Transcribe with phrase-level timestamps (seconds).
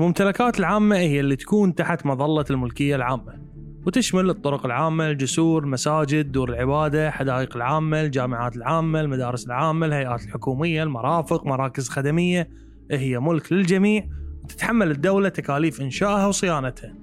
[0.00, 3.38] الممتلكات العامة هي اللي تكون تحت مظلة الملكية العامة
[3.86, 10.82] وتشمل الطرق العامة، الجسور، المساجد، دور العبادة، حدائق العامة، الجامعات العامة، المدارس العامة، الهيئات الحكومية،
[10.82, 12.50] المرافق، مراكز خدمية،
[12.90, 14.06] هي ملك للجميع
[14.44, 16.94] وتتحمل الدولة تكاليف إنشائها وصيانتها.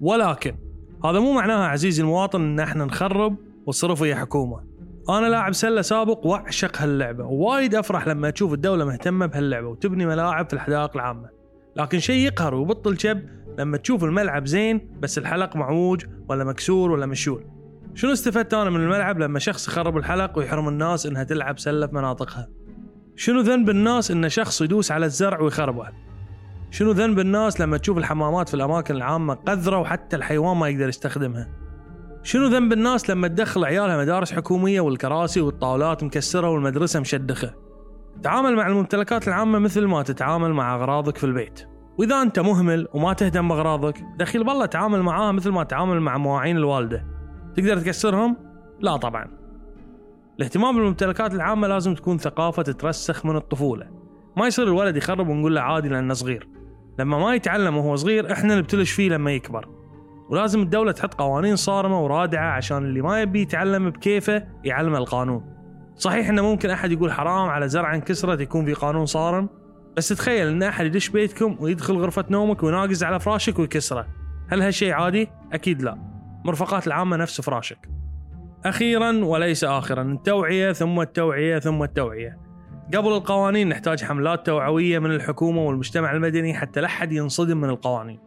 [0.00, 0.56] ولكن
[1.04, 4.60] هذا مو معناها عزيزي المواطن إن إحنا نخرب والصرف هي حكومة.
[5.08, 10.46] أنا لاعب سلة سابق وأعشق هاللعبة ووايد أفرح لما أشوف الدولة مهتمة بهاللعبة وتبني ملاعب
[10.48, 11.35] في الحدائق العامة
[11.76, 13.22] لكن شيء يقهر ويبطل شب
[13.58, 17.44] لما تشوف الملعب زين بس الحلق معوج ولا مكسور ولا مشول.
[17.94, 21.94] شنو استفدت أنا من الملعب لما شخص يخرب الحلق ويحرم الناس إنها تلعب سله في
[21.94, 22.48] مناطقها؟
[23.16, 25.88] شنو ذنب الناس إن شخص يدوس على الزرع ويخربه
[26.70, 31.48] شنو ذنب الناس لما تشوف الحمامات في الأماكن العامة قذرة وحتى الحيوان ما يقدر يستخدمها؟
[32.22, 37.65] شنو ذنب الناس لما تدخل عيالها مدارس حكومية والكراسي والطاولات مكسرة والمدرسة مشدخة؟
[38.22, 41.68] تعامل مع الممتلكات العامة مثل ما تتعامل مع أغراضك في البيت.
[41.98, 46.56] وإذا أنت مهمل وما تهتم بأغراضك دخيل بالله تعامل معاها مثل ما تعامل مع مواعين
[46.56, 47.06] الوالدة.
[47.56, 48.36] تقدر تكسرهم؟
[48.80, 49.28] لا طبعا.
[50.38, 53.86] الاهتمام بالممتلكات العامة لازم تكون ثقافة تترسخ من الطفولة.
[54.36, 56.48] ما يصير الولد يخرب ونقول له عادي لأنه صغير.
[56.98, 59.68] لما ما يتعلم وهو صغير إحنا نبتلش فيه لما يكبر.
[60.30, 65.55] ولازم الدولة تحط قوانين صارمة ورادعة عشان اللي ما يبي يتعلم بكيفه يعلمه القانون.
[65.96, 69.48] صحيح إنه ممكن أحد يقول حرام على زرع انكسرت يكون في قانون صارم.
[69.96, 74.06] بس تخيل إن أحد يدش بيتكم ويدخل غرفة نومك ويناقز على فراشك ويكسره.
[74.48, 75.98] هل هالشيء عادي؟ أكيد لا.
[76.44, 77.78] مرفقات العامة نفس فراشك.
[78.64, 82.38] أخيرا وليس اخرا التوعية ثم التوعية ثم التوعية.
[82.94, 88.20] قبل القوانين نحتاج حملات توعوية من الحكومة والمجتمع المدني حتى لا أحد ينصدم من القوانين.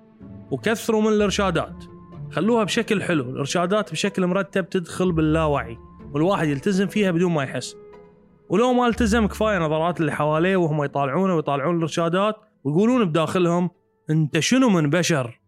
[0.52, 1.84] وكثروا من الإرشادات.
[2.32, 5.78] خلوها بشكل حلو الإرشادات بشكل مرتب تدخل باللاوعي.
[6.14, 7.76] والواحد يلتزم فيها بدون ما يحس.
[8.50, 13.70] ولو ما التزم كفاية نظرات اللي حواليه وهم يطالعونه ويطالعون الإرشادات ويقولون بداخلهم
[14.10, 15.39] أنت شنو من بشر؟